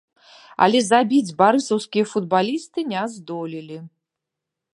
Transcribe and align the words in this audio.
Але 0.65 0.79
забіць 0.85 1.35
барысаўскія 1.41 2.05
футбалісты 2.15 2.79
не 2.95 3.01
здолелі. 3.19 3.77